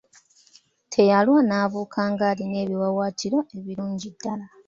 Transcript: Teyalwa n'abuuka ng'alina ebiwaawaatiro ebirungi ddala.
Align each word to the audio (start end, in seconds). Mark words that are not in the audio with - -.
Teyalwa 0.93 1.39
n'abuuka 1.43 2.01
ng'alina 2.11 2.57
ebiwaawaatiro 2.63 3.39
ebirungi 3.57 4.09
ddala. 4.13 4.45